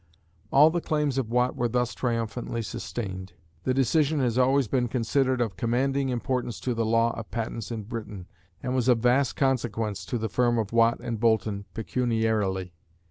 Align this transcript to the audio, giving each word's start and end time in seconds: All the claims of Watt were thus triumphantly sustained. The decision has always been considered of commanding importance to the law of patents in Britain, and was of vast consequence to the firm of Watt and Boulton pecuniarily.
All 0.49 0.71
the 0.71 0.81
claims 0.81 1.19
of 1.19 1.29
Watt 1.29 1.55
were 1.55 1.67
thus 1.67 1.93
triumphantly 1.93 2.63
sustained. 2.63 3.33
The 3.65 3.73
decision 3.75 4.19
has 4.19 4.35
always 4.35 4.67
been 4.67 4.87
considered 4.87 5.39
of 5.41 5.57
commanding 5.57 6.09
importance 6.09 6.59
to 6.61 6.73
the 6.73 6.87
law 6.87 7.11
of 7.15 7.29
patents 7.29 7.69
in 7.69 7.83
Britain, 7.83 8.25
and 8.63 8.73
was 8.73 8.87
of 8.87 8.97
vast 8.97 9.35
consequence 9.35 10.03
to 10.07 10.17
the 10.17 10.27
firm 10.27 10.57
of 10.57 10.73
Watt 10.73 10.99
and 11.01 11.19
Boulton 11.19 11.65
pecuniarily. 11.75 12.73